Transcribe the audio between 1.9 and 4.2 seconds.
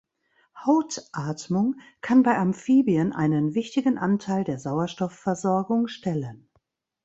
kann bei Amphibien einen wichtigen